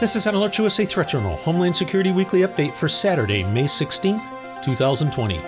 This 0.00 0.14
is 0.14 0.28
an 0.28 0.36
AlertsUSA 0.36 0.86
Threat 0.86 1.08
Journal 1.08 1.34
Homeland 1.34 1.76
Security 1.76 2.12
Weekly 2.12 2.42
Update 2.42 2.72
for 2.72 2.86
Saturday, 2.86 3.42
May 3.42 3.64
16th, 3.64 4.62
2020. 4.62 5.40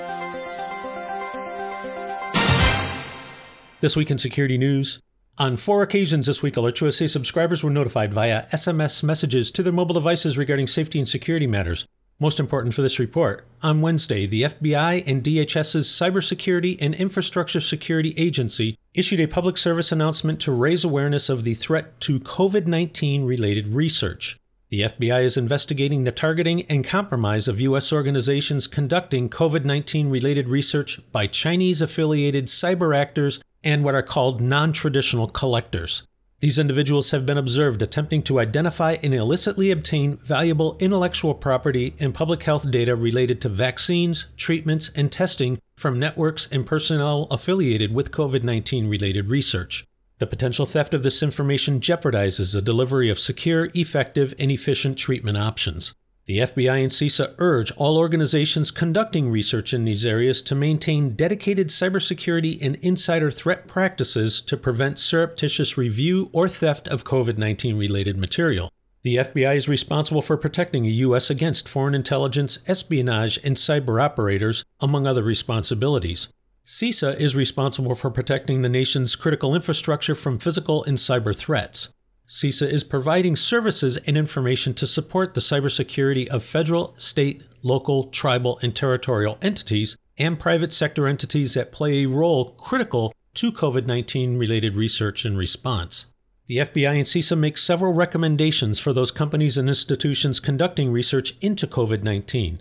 This 3.79 3.95
week 3.95 4.11
in 4.11 4.19
security 4.19 4.59
news. 4.59 5.01
On 5.39 5.57
four 5.57 5.83
occasions 5.83 6.27
this 6.27 6.43
week, 6.43 6.55
AlertsUSA 6.55 7.09
subscribers 7.09 7.63
were 7.63 7.71
notified 7.71 8.13
via 8.13 8.47
SMS 8.47 9.05
messages 9.05 9.53
to 9.53 9.63
their 9.63 9.73
mobile 9.73 9.95
devices 9.95 10.37
regarding 10.37 10.67
safety 10.67 10.99
and 10.99 11.09
security 11.09 11.47
matters. 11.47 11.87
Most 12.19 12.41
important 12.41 12.75
for 12.75 12.83
this 12.83 12.99
report, 12.99 13.47
on 13.63 13.81
Wednesday, 13.81 14.27
the 14.27 14.43
FBI 14.43 15.05
and 15.07 15.23
DHS's 15.23 15.87
Cybersecurity 15.87 16.77
and 16.81 16.95
Infrastructure 16.97 17.61
Security 17.61 18.15
Agency 18.17 18.77
issued 18.95 19.21
a 19.21 19.29
public 19.29 19.57
service 19.57 19.93
announcement 19.93 20.41
to 20.41 20.53
raise 20.53 20.85
awareness 20.85 21.29
of 21.29 21.45
the 21.45 21.55
threat 21.55 22.01
to 22.01 22.19
COVID 22.19 22.67
19 22.67 23.25
related 23.25 23.69
research. 23.69 24.40
The 24.71 24.83
FBI 24.83 25.25
is 25.25 25.37
investigating 25.37 26.05
the 26.05 26.13
targeting 26.13 26.63
and 26.67 26.85
compromise 26.85 27.49
of 27.49 27.61
U.S. 27.61 27.93
organizations 27.93 28.69
conducting 28.69 29.29
COVID 29.29 29.65
19 29.65 30.09
related 30.09 30.49
research 30.49 31.01
by 31.11 31.27
Chinese 31.27 31.83
affiliated 31.83 32.47
cyber 32.47 32.97
actors 32.97 33.43
and 33.65 33.83
what 33.83 33.97
are 33.97 34.03
called 34.03 34.41
non 34.41 34.73
traditional 34.73 35.27
collectors. 35.27 36.05
These 36.39 36.61
individuals 36.61 37.11
have 37.11 37.27
been 37.27 37.37
observed 37.37 37.83
attempting 37.83 38.23
to 38.23 38.39
identify 38.39 38.97
and 39.03 39.13
illicitly 39.13 39.73
obtain 39.73 40.19
valuable 40.19 40.77
intellectual 40.79 41.35
property 41.35 41.97
and 41.99 42.15
public 42.15 42.45
health 42.45 42.71
data 42.71 42.95
related 42.95 43.41
to 43.41 43.49
vaccines, 43.49 44.29
treatments, 44.37 44.89
and 44.95 45.11
testing 45.11 45.59
from 45.75 45.99
networks 45.99 46.47
and 46.47 46.65
personnel 46.65 47.27
affiliated 47.33 47.93
with 47.93 48.13
COVID 48.13 48.45
19 48.45 48.89
related 48.89 49.31
research. 49.31 49.85
The 50.21 50.27
potential 50.27 50.67
theft 50.67 50.93
of 50.93 51.03
this 51.03 51.23
information 51.23 51.81
jeopardizes 51.81 52.53
the 52.53 52.61
delivery 52.61 53.09
of 53.09 53.19
secure, 53.19 53.71
effective, 53.73 54.35
and 54.39 54.51
efficient 54.51 54.99
treatment 54.99 55.39
options. 55.39 55.95
The 56.27 56.41
FBI 56.41 56.83
and 56.83 56.93
CISA 56.93 57.37
urge 57.39 57.73
all 57.79 57.97
organizations 57.97 58.71
conducting 58.71 59.31
research 59.31 59.73
in 59.73 59.87
these 59.87 60.05
areas 60.05 60.43
to 60.43 60.55
maintain 60.55 61.17
dedicated 61.17 61.69
cybersecurity 61.69 62.59
and 62.61 62.77
insider 62.83 63.31
threat 63.31 63.67
practices 63.67 64.43
to 64.43 64.59
prevent 64.59 64.99
surreptitious 64.99 65.79
review 65.79 66.29
or 66.35 66.51
theft 66.51 66.87
of 66.89 67.03
COVID 67.03 67.39
19 67.39 67.79
related 67.79 68.19
material. 68.19 68.71
The 69.01 69.17
FBI 69.17 69.57
is 69.57 69.71
responsible 69.71 70.21
for 70.21 70.37
protecting 70.37 70.83
the 70.83 71.01
U.S. 71.09 71.31
against 71.31 71.67
foreign 71.67 71.95
intelligence, 71.95 72.63
espionage, 72.69 73.39
and 73.43 73.57
cyber 73.57 74.01
operators, 74.03 74.67
among 74.81 75.07
other 75.07 75.23
responsibilities. 75.23 76.31
CISA 76.65 77.19
is 77.19 77.35
responsible 77.35 77.95
for 77.95 78.11
protecting 78.11 78.63
the 78.63 78.69
nation's 78.69 79.17
critical 79.17 79.55
infrastructure 79.55 80.15
from 80.15 80.39
physical 80.39 80.85
and 80.85 80.99
cyber 80.99 81.35
threats. 81.35 81.93
CISA 82.27 82.69
is 82.71 82.85
providing 82.85 83.35
services 83.35 83.97
and 84.07 84.17
information 84.17 84.73
to 84.75 84.87
support 84.87 85.35
the 85.35 85.41
cybersecurity 85.41 86.29
of 86.29 86.45
federal, 86.45 86.95
state, 86.97 87.43
local, 87.63 88.05
tribal, 88.05 88.61
and 88.63 88.77
territorial 88.77 89.37
entities 89.43 89.97
and 90.17 90.39
private 90.39 90.73
sector 90.73 91.09
entities 91.09 91.55
that 91.55 91.73
play 91.73 92.05
a 92.05 92.09
role 92.09 92.51
critical 92.51 93.13
to 93.35 93.51
COVID 93.51 93.87
19 93.87 94.37
related 94.39 94.77
research 94.77 95.25
and 95.25 95.37
response. 95.37 96.15
The 96.47 96.59
FBI 96.59 96.91
and 96.91 97.05
CISA 97.05 97.39
make 97.39 97.57
several 97.57 97.93
recommendations 97.93 98.79
for 98.79 98.93
those 98.93 99.11
companies 99.11 99.57
and 99.57 99.69
institutions 99.69 100.41
conducting 100.41 100.93
research 100.93 101.37
into 101.41 101.67
COVID 101.67 102.03
19. 102.03 102.61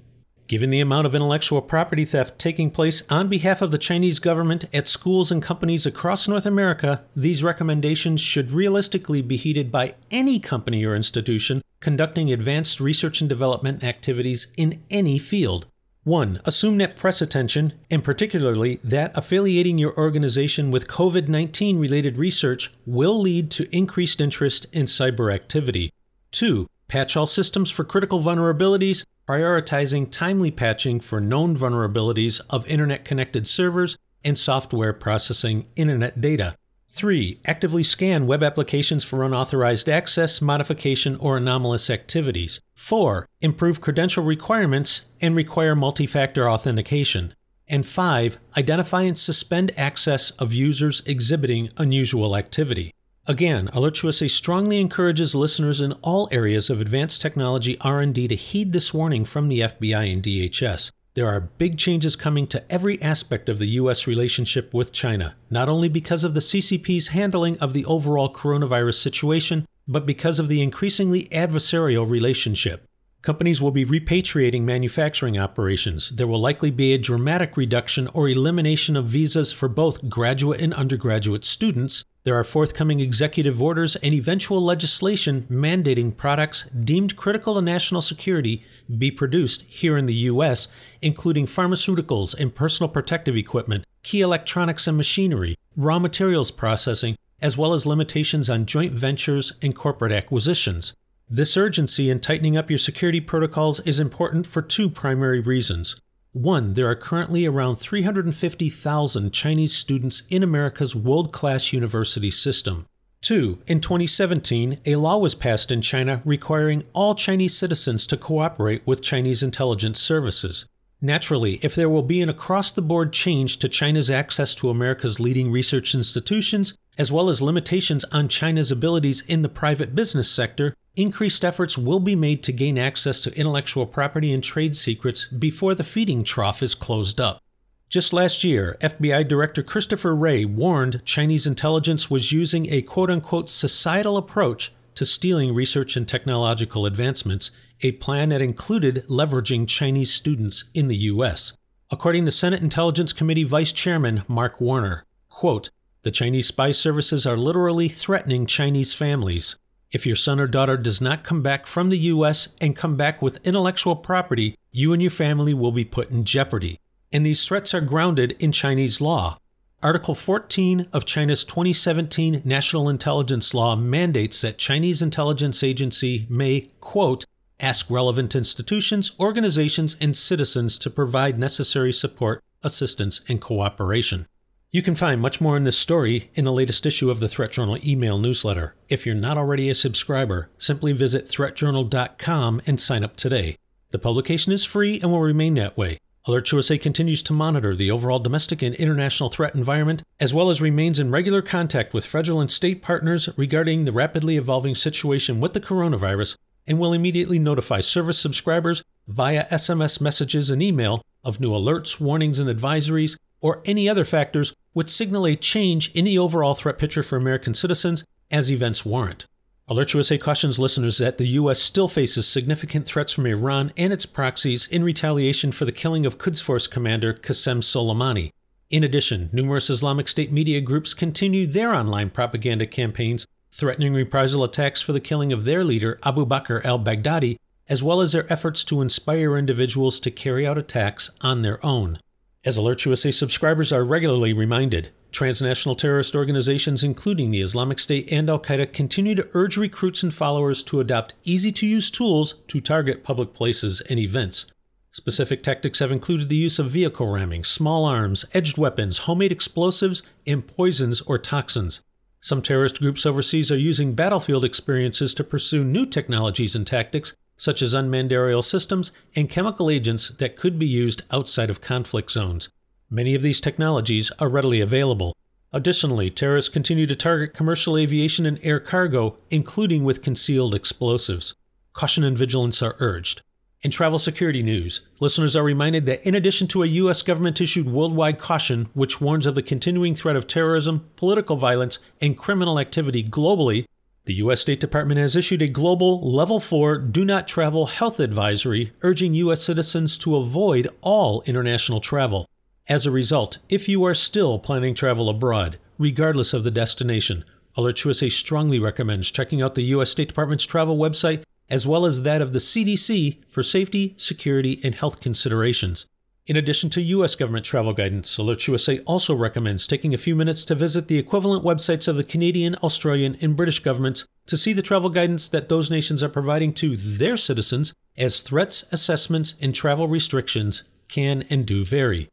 Given 0.50 0.72
the 0.72 0.80
amount 0.80 1.06
of 1.06 1.14
intellectual 1.14 1.62
property 1.62 2.06
theft 2.06 2.40
taking 2.40 2.72
place 2.72 3.04
on 3.08 3.28
behalf 3.28 3.62
of 3.62 3.70
the 3.70 3.78
Chinese 3.78 4.18
government 4.18 4.66
at 4.74 4.88
schools 4.88 5.32
and 5.32 5.44
companies 5.44 5.86
across 5.86 6.28
North 6.28 6.48
America, 6.48 7.04
these 7.16 7.44
recommendations 7.44 8.20
should 8.20 8.52
realistically 8.52 9.22
be 9.22 9.38
heeded 9.38 9.72
by 9.72 9.94
any 10.10 10.40
company 10.40 10.84
or 10.84 10.96
institution 10.96 11.62
conducting 11.82 12.34
advanced 12.34 12.80
research 12.80 13.22
and 13.22 13.30
development 13.30 13.84
activities 13.84 14.52
in 14.58 14.82
any 14.90 15.20
field. 15.20 15.68
1. 16.04 16.42
Assume 16.46 16.80
that 16.80 16.96
press 16.96 17.22
attention, 17.22 17.74
and 17.92 18.04
particularly 18.04 18.80
that 18.84 19.12
affiliating 19.14 19.78
your 19.78 19.96
organization 20.00 20.72
with 20.72 20.88
COVID 20.88 21.28
19 21.28 21.78
related 21.78 22.18
research, 22.18 22.74
will 22.88 23.22
lead 23.22 23.52
to 23.52 23.70
increased 23.76 24.20
interest 24.20 24.66
in 24.74 24.88
cyber 24.88 25.32
activity. 25.32 25.92
2. 26.32 26.68
Patch 26.90 27.16
all 27.16 27.28
systems 27.28 27.70
for 27.70 27.84
critical 27.84 28.20
vulnerabilities 28.20 29.06
prioritizing 29.28 30.10
timely 30.10 30.50
patching 30.50 31.00
for 31.00 31.22
known 31.22 31.56
vulnerabilities 31.56 32.42
of 32.50 32.66
internet 32.66 33.06
connected 33.06 33.48
servers 33.48 33.96
and 34.26 34.36
software 34.36 34.92
processing 34.92 35.68
internet 35.76 36.20
data. 36.20 36.56
3. 36.88 37.40
Actively 37.46 37.84
scan 37.84 38.26
web 38.26 38.42
applications 38.42 39.04
for 39.04 39.24
unauthorized 39.24 39.88
access, 39.88 40.42
modification, 40.42 41.16
or 41.18 41.38
anomalous 41.38 41.92
activities. 41.92 42.60
4. 42.74 43.28
Improve 43.40 43.82
credential 43.82 44.24
requirements 44.24 45.10
and 45.22 45.36
require 45.36 45.76
multi 45.76 46.08
factor 46.08 46.50
authentication. 46.50 47.36
And 47.68 47.86
5. 47.86 48.40
Identify 48.58 49.04
and 49.04 49.18
suspend 49.18 49.72
access 49.78 50.32
of 50.32 50.54
users 50.54 51.04
exhibiting 51.06 51.70
unusual 51.78 52.36
activity. 52.36 52.92
Again, 53.30 53.68
AlertsUSA 53.76 54.28
strongly 54.28 54.82
encourages 54.82 55.36
listeners 55.36 55.82
in 55.82 55.92
all 56.02 56.28
areas 56.32 56.72
of 56.72 56.82
advanced 56.82 57.22
technology 57.22 57.78
R&D 57.80 58.28
to 58.28 58.36
heed 58.36 58.74
this 58.74 58.92
warning 58.92 59.24
from 59.24 59.50
the 59.50 59.60
FBI 59.60 60.12
and 60.12 60.24
DHS. 60.24 60.92
There 61.14 61.28
are 61.28 61.40
big 61.40 61.78
changes 61.78 62.16
coming 62.16 62.48
to 62.48 62.64
every 62.72 63.00
aspect 63.04 63.48
of 63.48 63.60
the 63.60 63.68
U.S. 63.82 64.08
relationship 64.08 64.74
with 64.74 64.92
China, 64.92 65.36
not 65.52 65.70
only 65.70 65.90
because 65.90 66.24
of 66.24 66.34
the 66.34 66.40
CCP's 66.40 67.10
handling 67.10 67.56
of 67.60 67.74
the 67.74 67.86
overall 67.86 68.34
coronavirus 68.34 68.96
situation, 68.96 69.68
but 69.88 70.08
because 70.08 70.40
of 70.40 70.48
the 70.48 70.64
increasingly 70.64 71.26
adversarial 71.26 72.10
relationship. 72.10 72.89
Companies 73.22 73.62
will 73.62 73.72
be 73.72 73.86
repatriating 73.86 74.62
manufacturing 74.64 75.38
operations. 75.38 76.10
There 76.10 76.28
will 76.28 76.40
likely 76.40 76.72
be 76.72 76.94
a 76.94 76.98
dramatic 76.98 77.58
reduction 77.58 78.08
or 78.14 78.30
elimination 78.30 78.96
of 78.96 79.08
visas 79.08 79.52
for 79.52 79.68
both 79.68 80.10
graduate 80.10 80.62
and 80.62 80.74
undergraduate 80.74 81.44
students, 81.44 82.04
there 82.26 82.36
are 82.36 82.44
forthcoming 82.44 83.00
executive 83.00 83.62
orders 83.62 83.96
and 83.96 84.14
eventual 84.14 84.62
legislation 84.62 85.48
mandating 85.50 86.16
products 86.16 86.66
deemed 86.66 87.16
critical 87.16 87.56
to 87.56 87.62
national 87.62 88.02
security 88.02 88.64
be 88.98 89.10
produced 89.10 89.64
here 89.64 89.98
in 89.98 90.06
the 90.06 90.14
U.S., 90.14 90.68
including 91.02 91.46
pharmaceuticals 91.46 92.38
and 92.38 92.54
personal 92.54 92.90
protective 92.90 93.38
equipment, 93.38 93.86
key 94.04 94.20
electronics 94.20 94.86
and 94.86 94.98
machinery, 94.98 95.56
raw 95.78 95.98
materials 95.98 96.52
processing, 96.52 97.16
as 97.42 97.58
well 97.58 97.74
as 97.74 97.86
limitations 97.86 98.50
on 98.50 98.66
joint 98.66 98.92
ventures 98.92 99.54
and 99.62 99.74
corporate 99.74 100.12
acquisitions. 100.12 100.94
This 101.32 101.56
urgency 101.56 102.10
in 102.10 102.22
tightening 102.22 102.58
up 102.58 102.72
your 102.72 102.80
security 102.80 103.22
protocols 103.22 103.80
is 103.82 104.00
important 104.00 104.48
for 104.48 104.64
two 104.64 104.90
primary 104.90 105.40
reasons. 105.40 106.02
One, 106.32 106.74
there 106.74 106.90
are 106.90 106.96
currently 106.96 107.46
around 107.46 107.76
350,000 107.76 109.32
Chinese 109.32 109.76
students 109.76 110.26
in 110.32 110.42
America's 110.42 110.96
world 110.96 111.32
class 111.32 111.72
university 111.72 112.32
system. 112.32 112.88
Two, 113.22 113.62
in 113.68 113.80
2017, 113.80 114.80
a 114.88 114.96
law 114.96 115.20
was 115.20 115.36
passed 115.36 115.72
in 115.72 115.84
China 115.84 116.24
requiring 116.26 116.84
all 116.94 117.14
Chinese 117.14 117.56
citizens 117.56 118.08
to 118.08 118.18
cooperate 118.18 118.82
with 118.88 119.04
Chinese 119.04 119.44
intelligence 119.44 120.02
services. 120.02 120.68
Naturally, 121.00 121.60
if 121.62 121.76
there 121.76 121.90
will 121.90 122.02
be 122.02 122.22
an 122.22 122.30
across 122.30 122.72
the 122.72 122.82
board 122.82 123.14
change 123.14 123.58
to 123.60 123.70
China's 123.70 124.10
access 124.10 124.56
to 124.56 124.72
America's 124.72 125.20
leading 125.20 125.52
research 125.52 125.94
institutions, 125.94 126.76
as 126.98 127.12
well 127.12 127.30
as 127.30 127.40
limitations 127.40 128.04
on 128.06 128.30
China's 128.30 128.72
abilities 128.72 129.22
in 129.28 129.44
the 129.44 129.48
private 129.48 129.94
business 129.94 130.30
sector, 130.30 130.74
increased 131.02 131.46
efforts 131.46 131.78
will 131.78 132.00
be 132.00 132.16
made 132.16 132.44
to 132.44 132.52
gain 132.52 132.78
access 132.78 133.22
to 133.22 133.38
intellectual 133.38 133.86
property 133.86 134.34
and 134.34 134.44
trade 134.44 134.76
secrets 134.76 135.28
before 135.28 135.74
the 135.74 135.84
feeding 135.84 136.24
trough 136.24 136.62
is 136.62 136.76
closed 136.76 137.22
up. 137.22 137.42
Just 137.88 138.14
last 138.14 138.44
year, 138.44 138.78
FBI 138.82 139.28
Director 139.28 139.64
Christopher 139.64 140.16
Wray 140.16 140.46
warned 140.46 141.04
Chinese 141.06 141.48
intelligence 141.48 142.10
was 142.12 142.32
using 142.32 142.72
a 142.72 142.84
quote 142.84 143.10
unquote 143.10 143.50
societal 143.50 144.18
approach 144.18 144.72
to 144.94 145.06
stealing 145.06 145.56
research 145.56 145.96
and 145.96 146.08
technological 146.08 146.86
advancements, 146.86 147.52
a 147.82 147.94
plan 147.94 148.30
that 148.30 148.42
included 148.42 149.06
leveraging 149.08 149.68
Chinese 149.68 150.14
students 150.14 150.70
in 150.74 150.88
the 150.88 150.98
U.S. 150.98 151.54
According 151.90 152.26
to 152.26 152.32
Senate 152.32 152.62
Intelligence 152.62 153.14
Committee 153.14 153.44
Vice 153.44 153.72
Chairman 153.72 154.24
Mark 154.28 154.62
Warner, 154.62 155.04
quote, 155.30 155.72
the 156.04 156.12
Chinese 156.12 156.48
spy 156.48 156.72
services 156.72 157.26
are 157.26 157.38
literally 157.38 157.90
threatening 157.90 158.46
Chinese 158.46 158.94
families. 158.94 159.58
If 159.92 160.06
your 160.06 160.16
son 160.16 160.40
or 160.40 160.46
daughter 160.46 160.78
does 160.78 161.02
not 161.02 161.24
come 161.24 161.42
back 161.42 161.66
from 161.66 161.90
the 161.90 161.98
US 161.98 162.54
and 162.62 162.76
come 162.76 162.96
back 162.96 163.24
with 163.24 163.40
intellectual 163.44 163.96
property, 163.96 164.56
you 164.72 164.94
and 164.94 165.02
your 165.02 165.10
family 165.10 165.54
will 165.54 165.72
be 165.72 165.84
put 165.86 166.12
in 166.12 166.26
jeopardy. 166.26 166.78
And 167.12 167.26
these 167.26 167.44
threats 167.44 167.74
are 167.74 167.82
grounded 167.82 168.36
in 168.40 168.52
Chinese 168.52 169.02
law. 169.02 169.40
Article 169.82 170.14
14 170.14 170.88
of 170.94 171.06
China's 171.06 171.44
2017 171.44 172.44
National 172.46 172.88
Intelligence 172.88 173.54
Law 173.56 173.76
mandates 173.76 174.42
that 174.42 174.60
Chinese 174.60 175.02
intelligence 175.02 175.64
agency 175.64 176.28
may, 176.30 176.70
quote, 176.82 177.26
ask 177.60 177.90
relevant 177.90 178.36
institutions, 178.36 179.14
organizations, 179.20 179.98
and 180.00 180.16
citizens 180.16 180.78
to 180.78 180.92
provide 180.92 181.40
necessary 181.40 181.92
support, 181.94 182.44
assistance, 182.62 183.22
and 183.28 183.42
cooperation. 183.42 184.28
You 184.72 184.84
can 184.84 184.94
find 184.94 185.20
much 185.20 185.42
more 185.42 185.58
in 185.58 185.64
this 185.64 185.80
story 185.80 186.30
in 186.36 186.46
the 186.46 186.54
latest 186.54 186.86
issue 186.86 187.10
of 187.10 187.20
the 187.20 187.28
Threat 187.28 187.52
Journal 187.52 187.80
email 187.84 188.20
newsletter. 188.20 188.76
If 188.88 189.04
you're 189.04 189.16
not 189.16 189.36
already 189.36 189.68
a 189.68 189.74
subscriber, 189.74 190.52
simply 190.60 190.92
visit 190.92 191.26
threatjournal.com 191.26 192.62
and 192.68 192.80
sign 192.80 193.04
up 193.04 193.16
today. 193.16 193.58
The 193.90 193.98
publication 193.98 194.54
is 194.54 194.66
free 194.66 195.00
and 195.02 195.12
will 195.12 195.22
remain 195.22 195.56
that 195.56 195.76
way. 195.76 195.98
AlertsUSA 196.28 196.80
continues 196.80 197.24
to 197.24 197.34
monitor 197.34 197.76
the 197.76 197.90
overall 197.90 198.20
domestic 198.20 198.62
and 198.62 198.76
international 198.76 199.32
threat 199.32 199.56
environment, 199.56 200.04
as 200.20 200.36
well 200.36 200.52
as 200.52 200.62
remains 200.62 201.00
in 201.00 201.10
regular 201.10 201.42
contact 201.42 201.92
with 201.92 202.06
federal 202.06 202.40
and 202.40 202.52
state 202.52 202.84
partners 202.84 203.28
regarding 203.36 203.86
the 203.86 203.92
rapidly 203.92 204.38
evolving 204.38 204.76
situation 204.76 205.40
with 205.40 205.54
the 205.54 205.62
coronavirus, 205.62 206.38
and 206.68 206.78
will 206.78 206.94
immediately 206.94 207.40
notify 207.40 207.80
service 207.80 208.20
subscribers 208.20 208.84
via 209.08 209.48
SMS 209.48 210.00
messages 210.00 210.52
and 210.52 210.62
email 210.62 211.02
of 211.24 211.40
new 211.40 211.50
alerts, 211.50 212.00
warnings, 212.00 212.40
and 212.40 212.56
advisories, 212.56 213.18
or 213.42 213.64
any 213.66 213.90
other 213.90 214.06
factors 214.06 214.54
which 214.74 214.90
signal 214.90 215.26
a 215.26 215.36
change 215.36 215.92
in 215.94 216.06
the 216.06 216.18
overall 216.18 216.54
threat 216.54 216.78
picture 216.78 217.04
for 217.04 217.18
American 217.18 217.54
citizens 217.54 218.04
as 218.32 218.52
events 218.52 218.86
warrant. 218.86 219.26
AlertsUSA 219.70 220.20
cautions 220.20 220.58
listeners 220.58 220.98
that 220.98 221.20
the 221.20 221.28
U.S. 221.28 221.62
still 221.62 221.88
faces 221.88 222.28
significant 222.28 222.88
threats 222.88 223.12
from 223.12 223.28
Iran 223.28 223.72
and 223.78 223.94
its 223.94 224.06
proxies 224.06 224.68
in 224.68 224.84
retaliation 224.84 225.52
for 225.52 225.66
the 225.66 225.72
killing 225.72 226.08
of 226.08 226.18
Quds 226.18 226.42
Force 226.42 226.66
commander 226.66 227.14
Qasem 227.14 227.62
Soleimani. 227.62 228.32
In 228.72 228.84
addition, 228.84 229.30
numerous 229.32 229.70
Islamic 229.70 230.08
State 230.08 230.32
media 230.32 230.60
groups 230.60 230.96
continue 230.96 231.46
their 231.46 231.74
online 231.74 232.10
propaganda 232.10 232.66
campaigns, 232.66 233.28
threatening 233.52 233.94
reprisal 233.94 234.44
attacks 234.44 234.82
for 234.82 234.92
the 234.92 235.00
killing 235.00 235.32
of 235.32 235.46
their 235.46 235.64
leader, 235.64 236.00
Abu 236.04 236.26
Bakr 236.26 236.66
al 236.66 236.80
Baghdadi, 236.80 237.38
as 237.68 237.84
well 237.84 238.02
as 238.02 238.12
their 238.12 238.32
efforts 238.32 238.64
to 238.66 238.82
inspire 238.82 239.38
individuals 239.38 240.00
to 240.00 240.10
carry 240.10 240.48
out 240.48 240.58
attacks 240.58 241.12
on 241.22 241.44
their 241.44 241.64
own. 241.64 242.00
As 242.46 242.58
AlertsUSA 242.58 243.14
subscribers 243.14 243.74
are 243.74 243.84
regularly 243.84 244.32
reminded, 244.32 244.92
Transnational 245.12 245.76
terrorist 245.76 246.16
organizations, 246.16 246.84
including 246.84 247.32
the 247.32 247.42
Islamic 247.42 247.80
State 247.80 248.08
and 248.12 248.30
Al 248.30 248.40
Qaeda, 248.40 248.72
continue 248.72 249.16
to 249.16 249.28
urge 249.34 249.58
recruits 249.58 250.04
and 250.04 250.14
followers 250.14 250.62
to 250.64 250.80
adopt 250.80 251.16
easy 251.24 251.52
to 251.52 251.68
use 251.68 251.90
tools 251.90 252.36
to 252.48 252.60
target 252.60 253.04
public 253.04 253.34
places 253.34 253.82
and 253.82 254.00
events. 254.00 254.52
Specific 254.92 255.42
tactics 255.42 255.80
have 255.80 255.92
included 255.92 256.30
the 256.30 256.36
use 256.36 256.60
of 256.60 256.70
vehicle 256.70 257.12
ramming, 257.12 257.44
small 257.44 257.86
arms, 257.86 258.24
edged 258.34 258.58
weapons, 258.58 259.00
homemade 259.00 259.32
explosives, 259.32 260.04
and 260.28 260.48
poisons 260.48 261.02
or 261.02 261.18
toxins. 261.18 261.84
Some 262.22 262.42
terrorist 262.42 262.80
groups 262.80 263.06
overseas 263.06 263.52
are 263.52 263.58
using 263.58 263.96
battlefield 263.96 264.46
experiences 264.46 265.14
to 265.16 265.24
pursue 265.24 265.64
new 265.64 265.86
technologies 265.86 266.56
and 266.56 266.68
tactics, 266.68 267.16
such 267.40 267.64
as 267.64 267.74
unmanned 267.74 268.14
aerial 268.14 268.44
systems 268.44 268.92
and 269.16 269.30
chemical 269.30 269.70
agents 269.70 270.10
that 270.10 270.36
could 270.36 270.60
be 270.60 270.68
used 270.68 271.02
outside 271.10 271.50
of 271.50 271.62
conflict 271.62 272.12
zones. 272.12 272.50
Many 272.92 273.16
of 273.16 273.22
these 273.22 273.42
technologies 273.42 274.12
are 274.20 274.30
readily 274.30 274.62
available. 274.62 275.16
Additionally, 275.54 276.10
terrorists 276.12 276.54
continue 276.54 276.86
to 276.86 276.96
target 276.96 277.34
commercial 277.34 277.78
aviation 277.78 278.26
and 278.26 278.40
air 278.44 278.60
cargo, 278.60 279.18
including 279.32 279.84
with 279.84 280.04
concealed 280.04 280.54
explosives. 280.54 281.34
Caution 281.74 282.04
and 282.04 282.18
vigilance 282.18 282.62
are 282.62 282.76
urged. 282.80 283.22
In 283.62 283.72
travel 283.72 284.00
security 284.00 284.42
news, 284.42 284.88
listeners 285.00 285.36
are 285.36 285.44
reminded 285.44 285.86
that 285.86 286.06
in 286.08 286.16
addition 286.16 286.48
to 286.48 286.64
a 286.64 286.68
U.S. 286.68 287.02
government 287.02 287.42
issued 287.42 287.68
worldwide 287.68 288.18
caution 288.18 288.70
which 288.74 289.02
warns 289.02 289.26
of 289.26 289.36
the 289.36 289.42
continuing 289.42 289.96
threat 289.96 290.16
of 290.16 290.28
terrorism, 290.28 290.90
political 290.96 291.36
violence, 291.36 291.80
and 292.02 292.18
criminal 292.18 292.60
activity 292.60 293.04
globally, 293.04 293.66
the 294.10 294.16
U.S. 294.16 294.42
State 294.42 294.60
Department 294.60 295.00
has 295.00 295.16
issued 295.16 295.44
a 295.44 295.48
global 295.48 296.02
Level 296.02 296.40
4 296.40 296.80
Do 296.80 297.06
Not 297.06 297.28
Travel 297.28 297.68
Health 297.68 298.00
Advisory 298.00 298.72
urging 298.82 299.14
U.S. 299.14 299.44
citizens 299.44 300.00
to 300.00 300.16
avoid 300.16 300.68
all 300.82 301.22
international 301.28 301.80
travel. 301.80 302.26
As 302.68 302.88
a 302.88 302.92
result, 302.92 303.38
if 303.50 303.70
you 303.70 303.86
are 303.86 303.94
still 303.94 304.40
planning 304.40 304.74
travel 304.74 305.10
abroad, 305.10 305.60
regardless 305.78 306.34
of 306.34 306.44
the 306.44 306.50
destination, 306.50 307.24
AlertsUSA 307.56 308.12
strongly 308.12 308.58
recommends 308.58 309.12
checking 309.12 309.44
out 309.44 309.54
the 309.54 309.70
U.S. 309.76 309.92
State 309.92 310.08
Department's 310.08 310.48
travel 310.48 310.76
website 310.76 311.22
as 311.48 311.68
well 311.68 311.86
as 311.86 312.02
that 312.02 312.20
of 312.20 312.34
the 312.34 312.40
CDC 312.40 313.18
for 313.28 313.44
safety, 313.44 313.94
security, 313.96 314.60
and 314.64 314.74
health 314.74 315.02
considerations. 315.02 315.86
In 316.30 316.38
addition 316.38 316.70
to 316.70 316.82
U.S. 316.82 317.16
government 317.16 317.44
travel 317.44 317.74
guidance, 317.74 318.16
AlertsUSA 318.18 318.84
also 318.86 319.16
recommends 319.16 319.66
taking 319.66 319.96
a 319.96 319.98
few 319.98 320.16
minutes 320.16 320.46
to 320.46 320.54
visit 320.54 320.88
the 320.88 321.00
equivalent 321.00 321.44
websites 321.44 321.88
of 321.88 321.98
the 321.98 322.04
Canadian, 322.04 322.54
Australian, 322.58 323.18
and 323.20 323.36
British 323.36 323.62
governments 323.62 324.06
to 324.28 324.38
see 324.38 324.54
the 324.54 324.62
travel 324.62 324.92
guidance 324.92 325.28
that 325.28 325.50
those 325.50 325.72
nations 325.72 326.04
are 326.04 326.08
providing 326.08 326.54
to 326.54 326.78
their 326.78 327.18
citizens, 327.18 327.74
as 327.98 328.22
threats, 328.22 328.72
assessments, 328.72 329.40
and 329.42 329.56
travel 329.56 329.88
restrictions 329.88 330.66
can 330.88 331.24
and 331.32 331.48
do 331.48 331.66
vary. 331.66 332.08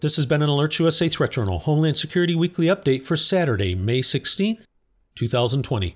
This 0.00 0.16
has 0.16 0.26
been 0.26 0.42
an 0.42 0.48
AlertsUSA 0.48 1.08
Threat 1.12 1.30
Journal 1.30 1.60
Homeland 1.60 1.96
Security 1.96 2.34
Weekly 2.34 2.66
Update 2.66 3.04
for 3.04 3.16
Saturday, 3.16 3.76
May 3.76 4.00
16th, 4.00 4.64
2020. 5.14 5.94